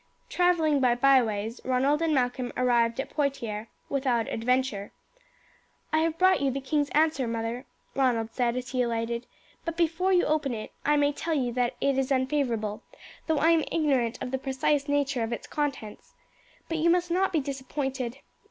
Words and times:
Travelling 0.29 0.79
by 0.79 0.95
byways 0.95 1.61
Ronald 1.63 2.01
and 2.01 2.11
Malcolm 2.11 2.51
arrived 2.57 2.99
at 2.99 3.11
Poitiers 3.11 3.67
without 3.87 4.27
adventure. 4.29 4.91
"I 5.93 5.99
have 5.99 6.17
brought 6.17 6.41
you 6.41 6.49
the 6.49 6.59
king's 6.59 6.89
answer, 6.95 7.27
mother," 7.27 7.67
Ronald 7.93 8.31
said 8.33 8.57
as 8.57 8.69
he 8.69 8.81
alighted; 8.81 9.27
"but 9.63 9.77
before 9.77 10.11
you 10.11 10.25
open 10.25 10.55
it 10.55 10.71
I 10.83 10.95
may 10.95 11.13
tell 11.13 11.35
you 11.35 11.53
that 11.53 11.75
it 11.81 11.99
is 11.99 12.11
unfavourable, 12.11 12.81
though 13.27 13.37
I 13.37 13.51
am 13.51 13.63
ignorant 13.71 14.17
of 14.23 14.31
the 14.31 14.39
precise 14.39 14.87
nature 14.87 15.21
of 15.21 15.31
its 15.31 15.45
contents. 15.45 16.15
But 16.67 16.79
you 16.79 16.89
must 16.89 17.11
not 17.11 17.31
be 17.31 17.39
disappointed. 17.39 18.17